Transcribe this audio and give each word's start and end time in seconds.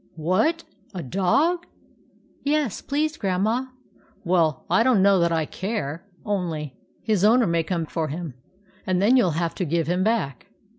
"What, 0.31 0.63
a 0.95 1.03
dog?"" 1.03 1.67
Yes, 2.43 2.81
please, 2.81 3.17
Grandma." 3.17 3.65
"Well, 4.23 4.65
I 4.67 4.81
don't 4.81 5.03
know 5.03 5.19
that 5.19 5.31
I 5.31 5.45
care. 5.45 6.07
Only 6.25 6.75
his 7.03 7.23
owner 7.23 7.45
may 7.45 7.61
come 7.61 7.85
for 7.85 8.07
him, 8.07 8.33
and 8.87 8.99
then 8.99 9.15
you 9.15 9.25
'11 9.25 9.37
have 9.37 9.53
to 9.53 9.63
give 9.63 9.85
him 9.85 10.03
back." 10.03 10.47